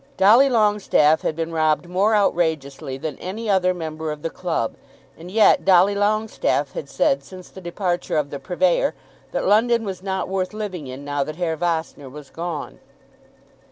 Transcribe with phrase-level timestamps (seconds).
[0.17, 4.73] Dolly Longestaffe had been robbed more outrageously than any other member of the club,
[5.15, 8.95] and yet Dolly Longestaffe had said since the departure of the purveyor
[9.31, 12.79] that London was not worth living in now that Herr Vossner was gone.